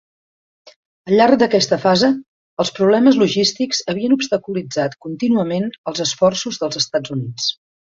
Al 1.09 1.13
llarg 1.19 1.37
d'aquesta 1.43 1.79
fase, 1.83 2.09
els 2.65 2.73
problemes 2.81 3.21
logístics 3.25 3.85
havien 3.95 4.19
obstaculitzat 4.19 5.01
contínuament 5.09 5.73
els 5.93 6.07
esforços 6.11 6.63
dels 6.65 6.87
Estats 6.87 7.19
Units. 7.23 7.59